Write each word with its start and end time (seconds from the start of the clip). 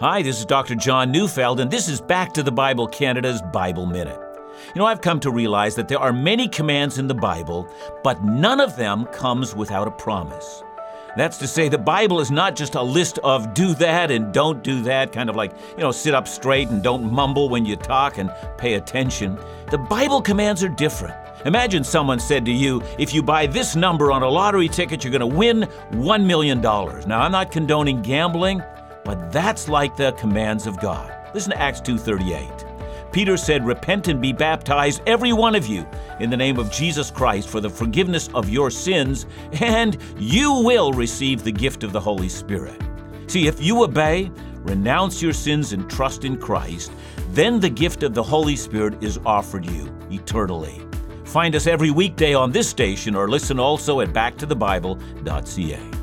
Hi, 0.00 0.22
this 0.22 0.38
is 0.38 0.44
Dr. 0.44 0.76
John 0.76 1.10
Neufeld, 1.10 1.58
and 1.58 1.68
this 1.68 1.88
is 1.88 2.00
Back 2.00 2.32
to 2.34 2.44
the 2.44 2.52
Bible 2.52 2.86
Canada's 2.86 3.42
Bible 3.52 3.84
Minute. 3.84 4.20
You 4.72 4.78
know, 4.78 4.86
I've 4.86 5.00
come 5.00 5.18
to 5.18 5.32
realize 5.32 5.74
that 5.74 5.88
there 5.88 5.98
are 5.98 6.12
many 6.12 6.46
commands 6.46 6.98
in 6.98 7.08
the 7.08 7.16
Bible, 7.16 7.68
but 8.04 8.22
none 8.22 8.60
of 8.60 8.76
them 8.76 9.06
comes 9.06 9.56
without 9.56 9.88
a 9.88 9.90
promise. 9.90 10.62
That's 11.16 11.36
to 11.38 11.48
say, 11.48 11.68
the 11.68 11.78
Bible 11.78 12.20
is 12.20 12.30
not 12.30 12.54
just 12.54 12.76
a 12.76 12.82
list 12.82 13.18
of 13.24 13.54
do 13.54 13.74
that 13.74 14.12
and 14.12 14.32
don't 14.32 14.62
do 14.62 14.82
that, 14.82 15.10
kind 15.10 15.28
of 15.28 15.34
like, 15.34 15.52
you 15.72 15.82
know, 15.82 15.90
sit 15.90 16.14
up 16.14 16.28
straight 16.28 16.68
and 16.68 16.80
don't 16.80 17.12
mumble 17.12 17.48
when 17.48 17.66
you 17.66 17.74
talk 17.74 18.18
and 18.18 18.30
pay 18.56 18.74
attention. 18.74 19.36
The 19.72 19.78
Bible 19.78 20.22
commands 20.22 20.62
are 20.62 20.68
different. 20.68 21.16
Imagine 21.44 21.82
someone 21.82 22.20
said 22.20 22.44
to 22.44 22.52
you, 22.52 22.84
if 23.00 23.12
you 23.12 23.20
buy 23.20 23.48
this 23.48 23.74
number 23.74 24.12
on 24.12 24.22
a 24.22 24.28
lottery 24.28 24.68
ticket, 24.68 25.02
you're 25.02 25.10
going 25.10 25.28
to 25.28 25.36
win 25.36 25.62
$1 25.90 26.24
million. 26.24 26.60
Now, 26.60 27.22
I'm 27.22 27.32
not 27.32 27.50
condoning 27.50 28.00
gambling, 28.00 28.62
but 29.08 29.32
that's 29.32 29.70
like 29.70 29.96
the 29.96 30.12
commands 30.12 30.66
of 30.66 30.78
God. 30.80 31.10
Listen 31.32 31.52
to 31.52 31.58
Acts 31.58 31.80
2:38. 31.80 33.10
Peter 33.10 33.38
said, 33.38 33.64
Repent 33.64 34.06
and 34.08 34.20
be 34.20 34.34
baptized, 34.34 35.00
every 35.06 35.32
one 35.32 35.54
of 35.54 35.66
you, 35.66 35.86
in 36.20 36.28
the 36.28 36.36
name 36.36 36.58
of 36.58 36.70
Jesus 36.70 37.10
Christ 37.10 37.48
for 37.48 37.62
the 37.62 37.70
forgiveness 37.70 38.28
of 38.34 38.50
your 38.50 38.70
sins, 38.70 39.24
and 39.62 39.96
you 40.18 40.52
will 40.52 40.92
receive 40.92 41.42
the 41.42 41.50
gift 41.50 41.84
of 41.84 41.92
the 41.94 42.00
Holy 42.00 42.28
Spirit. 42.28 42.78
See, 43.28 43.46
if 43.46 43.62
you 43.62 43.82
obey, 43.82 44.30
renounce 44.56 45.22
your 45.22 45.32
sins, 45.32 45.72
and 45.72 45.88
trust 45.88 46.26
in 46.26 46.36
Christ, 46.36 46.92
then 47.30 47.60
the 47.60 47.70
gift 47.70 48.02
of 48.02 48.12
the 48.12 48.22
Holy 48.22 48.56
Spirit 48.56 49.02
is 49.02 49.18
offered 49.24 49.64
you 49.64 49.90
eternally. 50.10 50.82
Find 51.24 51.56
us 51.56 51.66
every 51.66 51.90
weekday 51.90 52.34
on 52.34 52.52
this 52.52 52.68
station 52.68 53.14
or 53.14 53.26
listen 53.26 53.58
also 53.58 54.02
at 54.02 54.08
backtothebible.ca. 54.08 55.97